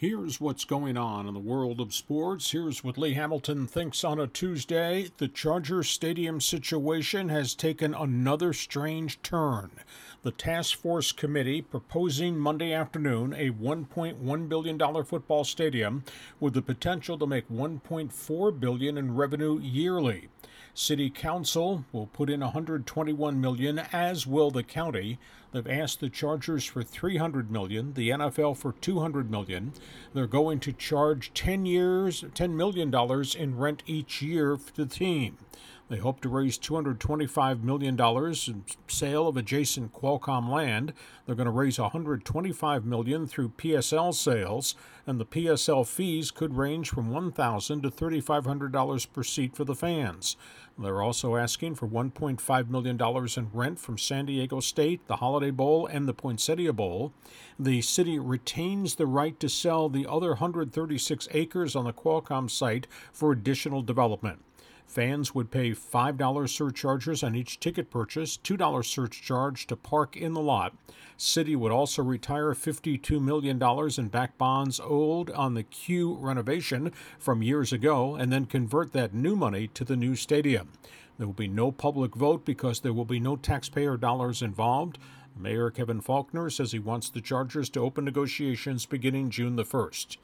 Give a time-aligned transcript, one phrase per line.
[0.00, 2.52] Here's what's going on in the world of sports.
[2.52, 5.10] Here's what Lee Hamilton thinks on a Tuesday.
[5.18, 9.72] The Charger Stadium situation has taken another strange turn.
[10.22, 16.02] The task force committee proposing Monday afternoon a $1.1 billion football stadium
[16.40, 20.30] with the potential to make 1.4 billion in revenue yearly.
[20.74, 25.18] City Council will put in 121 million, as will the county.
[25.52, 29.72] They've asked the Chargers for 300 million, the NFL for 200 million.
[30.14, 34.86] They're going to charge 10 years, 10 million dollars in rent each year for the
[34.86, 35.38] team.
[35.90, 40.92] They hope to raise $225 million in sale of adjacent Qualcomm land.
[41.26, 46.90] They're going to raise 125 million through PSL sales, and the PSL fees could range
[46.90, 50.36] from 1,000 to $3,500 per seat for the fans.
[50.78, 52.96] They're also asking for $1.5 million
[53.36, 57.12] in rent from San Diego State, the Holiday Bowl, and the Poinsettia Bowl.
[57.58, 62.86] The city retains the right to sell the other 136 acres on the Qualcomm site
[63.12, 64.44] for additional development.
[64.90, 70.40] Fans would pay $5 surcharges on each ticket purchase, $2 surcharge to park in the
[70.40, 70.74] lot.
[71.16, 73.62] City would also retire $52 million
[73.96, 79.14] in back bonds owed on the Q renovation from years ago and then convert that
[79.14, 80.72] new money to the new stadium.
[81.18, 84.98] There will be no public vote because there will be no taxpayer dollars involved.
[85.38, 90.16] Mayor Kevin Faulconer says he wants the Chargers to open negotiations beginning June the 1st.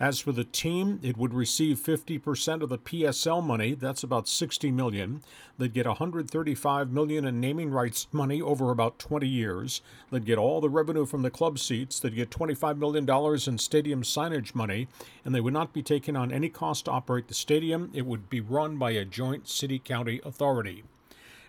[0.00, 4.70] As for the team, it would receive 50% of the PSL money, that's about 60
[4.72, 5.22] million.
[5.56, 9.82] They'd get 135 million in naming rights money over about 20 years.
[10.10, 12.00] They'd get all the revenue from the club seats.
[12.00, 14.88] They'd get 25 million dollars in stadium signage money,
[15.24, 17.90] and they would not be taking on any cost to operate the stadium.
[17.94, 20.82] It would be run by a joint city county authority.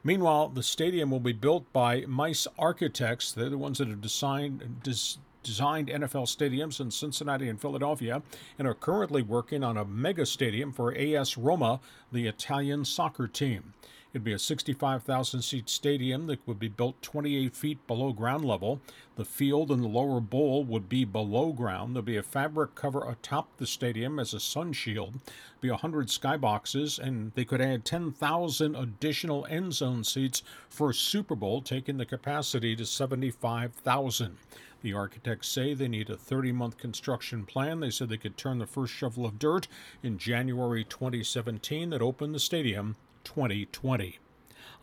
[0.04, 3.32] Meanwhile, the stadium will be built by Meis Architects.
[3.32, 8.24] They're the ones that have designed, des- designed NFL stadiums in Cincinnati and Philadelphia
[8.58, 11.80] and are currently working on a mega stadium for AS Roma,
[12.12, 13.74] the Italian soccer team.
[14.16, 18.80] It'd be a 65,000 seat stadium that would be built 28 feet below ground level.
[19.18, 21.94] The field and the lower bowl would be below ground.
[21.96, 25.16] There'd be a fabric cover atop the stadium as a sun shield.
[25.16, 30.94] There'll be 100 skyboxes, and they could add 10,000 additional end zone seats for a
[30.94, 34.38] Super Bowl, taking the capacity to 75,000.
[34.86, 37.80] The architects say they need a 30 month construction plan.
[37.80, 39.68] They said they could turn the first shovel of dirt
[40.04, 44.20] in January 2017 that opened the stadium 2020.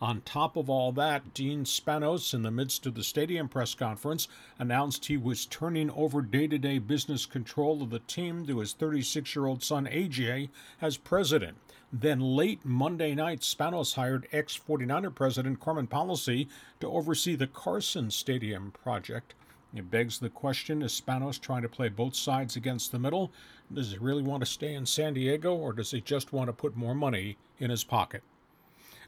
[0.01, 4.27] On top of all that, Dean Spanos, in the midst of the stadium press conference,
[4.59, 8.73] announced he was turning over day to day business control of the team to his
[8.73, 10.49] 36 year old son AJ
[10.81, 11.55] as president.
[11.93, 16.49] Then late Monday night, Spanos hired ex 49er president Carmen Policy
[16.81, 19.33] to oversee the Carson Stadium project.
[19.75, 23.31] It begs the question is Spanos trying to play both sides against the middle?
[23.73, 26.53] Does he really want to stay in San Diego, or does he just want to
[26.53, 28.21] put more money in his pocket?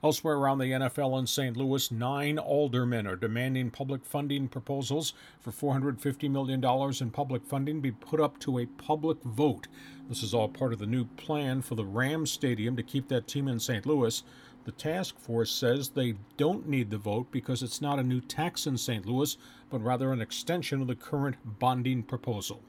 [0.04, 1.56] Elsewhere around the NFL in St.
[1.56, 6.64] Louis, nine aldermen are demanding public funding proposals for $450 million
[7.02, 9.68] in public funding be put up to a public vote.
[10.10, 13.28] This is all part of the new plan for the Rams Stadium to keep that
[13.28, 13.86] team in St.
[13.86, 14.22] Louis.
[14.66, 18.66] The task force says they don't need the vote because it's not a new tax
[18.66, 19.06] in St.
[19.06, 19.38] Louis,
[19.70, 22.64] but rather an extension of the current bonding proposal.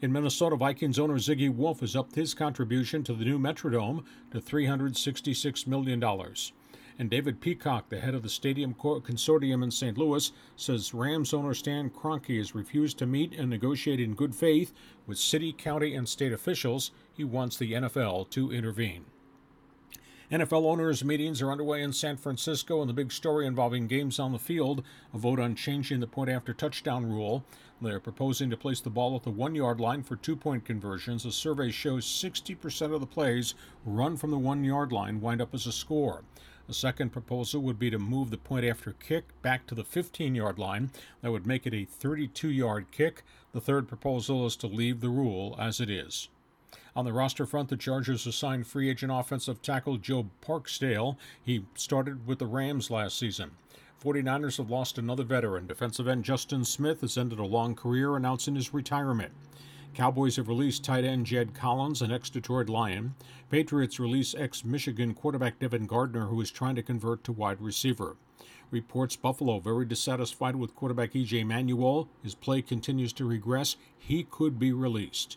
[0.00, 4.40] In Minnesota, Vikings owner Zygi Wilf has upped his contribution to the new Metrodome to
[4.40, 6.02] $366 million.
[6.98, 9.98] And David Peacock, the head of the Stadium Consortium in St.
[9.98, 14.72] Louis, says Rams owner Stan Kroenke has refused to meet and negotiate in good faith
[15.08, 16.92] with city, county, and state officials.
[17.12, 19.06] He wants the NFL to intervene.
[20.30, 24.32] NFL owners' meetings are underway in San Francisco, and the big story involving games on
[24.32, 24.82] the field
[25.14, 27.44] a vote on changing the point after touchdown rule.
[27.80, 31.24] They're proposing to place the ball at the one yard line for two point conversions.
[31.24, 33.54] A survey shows 60% of the plays
[33.84, 36.24] run from the one yard line wind up as a score.
[36.66, 40.34] The second proposal would be to move the point after kick back to the 15
[40.34, 40.90] yard line.
[41.22, 43.22] That would make it a 32 yard kick.
[43.52, 46.28] The third proposal is to leave the rule as it is.
[46.96, 51.18] On the roster front, the Chargers assigned free agent offensive tackle Joe Barksdale.
[51.42, 53.50] He started with the Rams last season.
[54.02, 55.66] 49ers have lost another veteran.
[55.66, 59.34] Defensive end Justin Smith has ended a long career, announcing his retirement.
[59.92, 63.14] Cowboys have released tight end Jed Collins, an ex Detroit Lion.
[63.50, 68.16] Patriots release ex Michigan quarterback Devin Gardner, who is trying to convert to wide receiver.
[68.70, 72.08] Reports Buffalo very dissatisfied with quarterback EJ Manuel.
[72.22, 73.76] His play continues to regress.
[73.98, 75.36] He could be released.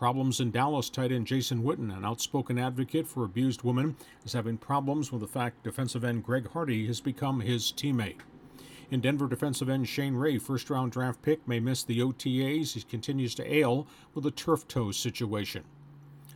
[0.00, 4.56] Problems in Dallas tight end Jason Witten, an outspoken advocate for abused women, is having
[4.56, 8.20] problems with the fact defensive end Greg Hardy has become his teammate.
[8.90, 12.72] In Denver, defensive end Shane Ray, first round draft pick, may miss the OTAs.
[12.72, 15.64] He continues to ail with a turf toe situation.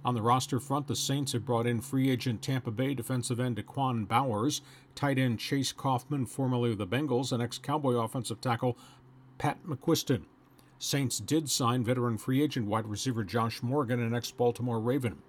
[0.05, 3.57] On the roster front, the Saints have brought in free agent Tampa Bay defensive end
[3.57, 4.61] Da'Quan Bowers,
[4.95, 8.77] tight end Chase Coffman, formerly of the Bengals, and ex Cowboy offensive tackle
[9.39, 10.25] Pat McQuistan.
[10.85, 15.23] Saints did sign veteran free agent wide receiver Josh Morgan, an ex Baltimore Raven.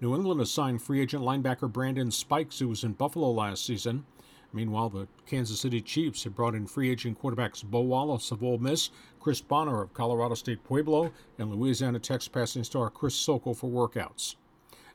[0.00, 4.06] New England has signed free agent linebacker Brandon Spikes, who was in Buffalo last season.
[4.52, 8.58] Meanwhile, the Kansas City Chiefs have brought in free agent quarterbacks Bo Wallace of Ole
[8.58, 8.90] Miss,
[9.20, 14.34] Chris Bonner of Colorado State Pueblo, and Louisiana Tech's passing star Chris Sokol for workouts.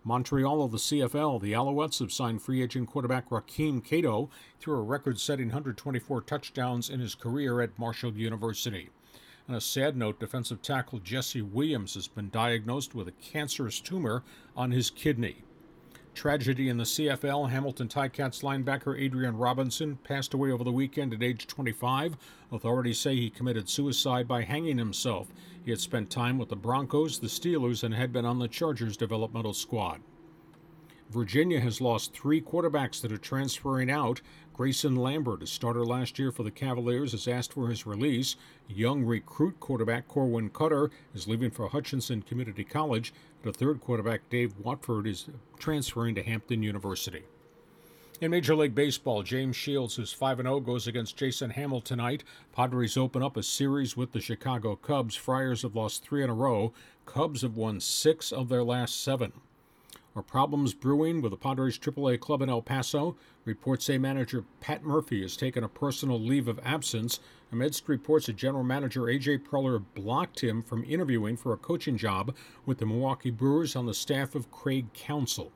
[0.03, 4.29] Montreal of the CFL, the Alouettes have signed free agent quarterback Rakeem Cato
[4.59, 8.89] threw a record setting 124 touchdowns in his career at Marshall University.
[9.49, 14.23] On a sad note, defensive tackle Jesse Williams has been diagnosed with a cancerous tumor
[14.55, 15.43] on his kidney.
[16.13, 17.49] Tragedy in the CFL.
[17.49, 22.15] Hamilton Ticats linebacker Adrian Robinson passed away over the weekend at age 25.
[22.53, 25.27] Authorities say he committed suicide by hanging himself.
[25.65, 28.95] He had spent time with the Broncos, the Steelers, and had been on the Chargers
[28.95, 29.99] developmental squad.
[31.13, 34.19] Virginia has lost three quarterbacks that are transferring out.
[34.51, 38.35] Grayson Lambert, a starter last year for the Cavaliers, has asked for his release.
[38.67, 43.13] Young recruit quarterback Corwin Cutler is leaving for Hutchinson Community College.
[43.43, 45.27] The third quarterback, Dave Watford, is
[45.59, 47.23] transferring to Hampton University.
[48.19, 52.23] In Major League Baseball, James Shields, who's 5 0, goes against Jason Hammel tonight.
[52.55, 55.15] Padres open up a series with the Chicago Cubs.
[55.15, 56.73] Friars have lost three in a row.
[57.05, 59.33] Cubs have won six of their last seven.
[60.15, 63.15] Are problems brewing with the Padres AAA club in El Paso?
[63.45, 67.19] Reports say manager Pat Murphy has taken a personal leave of absence
[67.51, 72.35] amidst reports that general manager AJ Preller blocked him from interviewing for a coaching job
[72.63, 75.51] with the Milwaukee Brewers on the staff of Craig Counsell.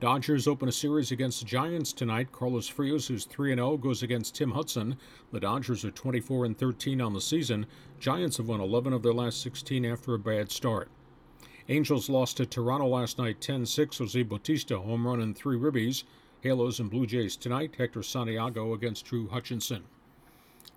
[0.00, 2.32] Dodgers open a series against the Giants tonight.
[2.32, 4.96] Carlos Frias, who's 3 0, goes against Tim Hudson.
[5.30, 7.66] The Dodgers are 24 and 13 on the season.
[8.00, 10.88] Giants have won 11 of their last 16 after a bad start.
[11.70, 13.98] Angels lost to Toronto last night 10 6.
[13.98, 16.02] Jose Bautista, home run and three ribbies.
[16.40, 17.76] Halos and Blue Jays tonight.
[17.78, 19.84] Hector Santiago against Drew Hutchison.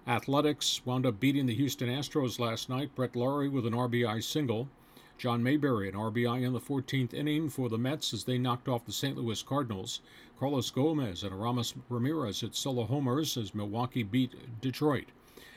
[0.06, 2.94] Athletics wound up beating the Houston Astros last night.
[2.94, 4.70] Brett Lawrie with an RBI single.
[5.18, 8.86] John Mayberry, an RBI in the 14th inning for the Mets as they knocked off
[8.86, 9.18] the St.
[9.18, 10.00] Louis Cardinals.
[10.38, 15.06] Carlos Gomez and Aramis Ramirez hit solo homers as Milwaukee beat Detroit.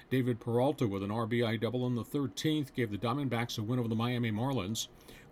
[0.09, 3.89] David Peralta with an RBI double in the 13th gave the Diamondbacks a win over
[3.89, 4.87] the Miami Marlins.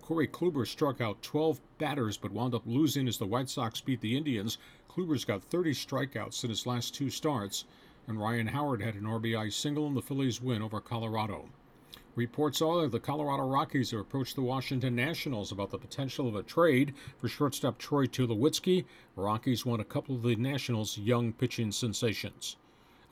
[0.04, 4.02] Corey Kluber struck out 12 batters but wound up losing as the White Sox beat
[4.02, 4.58] the Indians.
[4.86, 7.64] Kluber's got 30 strikeouts in his last two starts,
[8.06, 11.48] and Ryan Howard had an RBI single in the Phillies' win over Colorado.
[12.16, 16.36] Reports are that the Colorado Rockies have approached the Washington Nationals about the potential of
[16.36, 18.84] a trade for shortstop Troy Tulowitzki.
[19.16, 22.56] Rockies want a couple of the Nationals' young pitching sensations.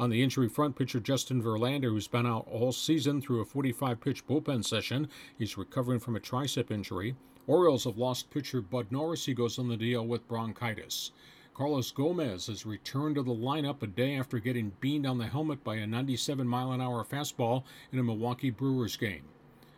[0.02, 4.00] On the injury front, pitcher Justin Verlander, who's been out all season threw a 45
[4.00, 5.08] pitch bullpen session,
[5.38, 7.14] he's recovering from a tricep injury.
[7.46, 9.26] Orioles have lost pitcher Bud Norris.
[9.26, 11.12] He goes on the DL with bronchitis.
[11.54, 15.62] Carlos Gomez has returned to the lineup a day after getting beamed on the helmet
[15.62, 17.62] by a 97 mile an hour fastball
[17.93, 19.22] in a Milwaukee Brewers game.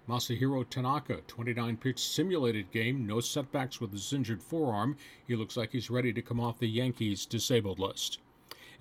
[0.09, 4.97] Masahiro Tanaka, 29 pitch simulated game, no setbacks with his injured forearm.
[5.29, 8.21] He looks like he's ready to come off the Yankees' disabled list.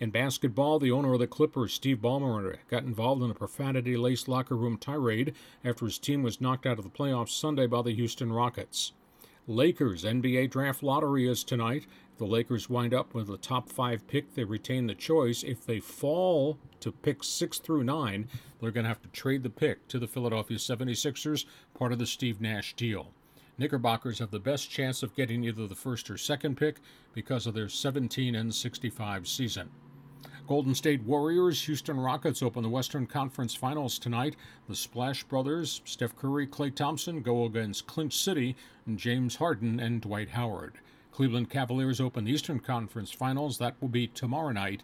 [0.03, 4.27] In basketball, the owner of the Clippers, Steve Ballmer, got involved in a profanity laced
[4.27, 5.33] locker room tirade
[5.63, 8.91] after his team was knocked out of the playoffs Sunday by the Houston Rockets.
[9.47, 11.87] Lakers NBA draft lottery is tonight.
[12.11, 15.41] If the Lakers wind up with the top five pick, they retain the choice.
[15.41, 18.27] If they fall to pick six through nine,
[18.59, 22.05] they're going to have to trade the pick to the Philadelphia 76ers, part of the
[22.05, 23.13] Steve Nash deal.
[23.57, 26.81] Knickerbockers have the best chance of getting either the first or second pick
[27.13, 29.69] because of their 17 and 65 season.
[30.45, 34.35] Golden State Warriors, Houston Rockets open the Western Conference Finals tonight.
[34.67, 40.01] The Splash Brothers, Steph Curry, Klay Thompson go against Clinch City, and James Harden and
[40.01, 40.73] Dwight Howard.
[41.13, 43.57] Cleveland Cavaliers open the Eastern Conference Finals.
[43.57, 44.83] That will be tomorrow night.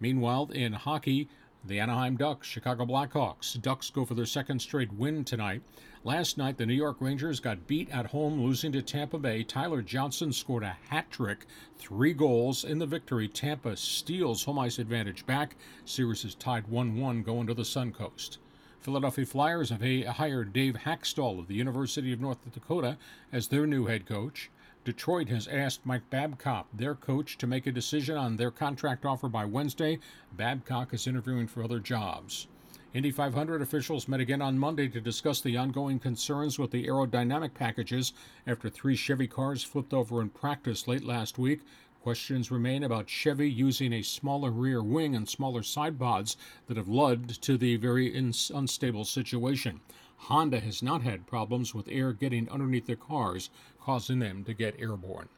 [0.00, 1.28] Meanwhile, in hockey,
[1.68, 3.60] the Anaheim Ducks, Chicago Blackhawks.
[3.60, 5.60] Ducks go for their second straight win tonight.
[6.02, 9.44] Last night, the New York Rangers got beat at home, losing to Tampa Bay.
[9.44, 11.44] Tyler Johnson scored a hat trick,
[11.76, 13.28] three goals in the victory.
[13.28, 15.56] Tampa steals home ice advantage back.
[15.84, 18.38] Series is tied 1 1 going to the Suncoast.
[18.80, 19.82] Philadelphia Flyers have
[20.16, 22.96] hired Dave Hakstol of the University of North Dakota
[23.30, 24.50] as their new head coach.
[24.84, 29.28] Detroit has asked Mike Babcock, their coach, to make a decision on their contract offer
[29.28, 29.98] by Wednesday.
[30.32, 32.46] Babcock is interviewing for other jobs.
[32.94, 37.52] Indy 500 officials met again on Monday to discuss the ongoing concerns with the aerodynamic
[37.52, 38.14] packages
[38.46, 41.60] after three Chevy cars flipped over in practice late last week.
[42.02, 46.88] Questions remain about Chevy using a smaller rear wing and smaller side pods that have
[46.88, 49.80] led to the very unstable situation.
[50.18, 54.78] Honda has not had problems with air getting underneath their cars, causing them to get
[54.78, 55.28] airborne.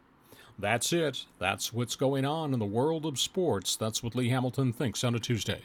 [0.58, 1.26] That's it.
[1.38, 3.76] That's what's going on in the world of sports.
[3.76, 5.62] That's what Lee Hamilton thinks on a Tuesday.